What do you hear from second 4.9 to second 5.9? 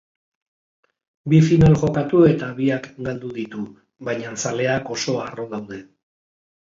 oso harro daude.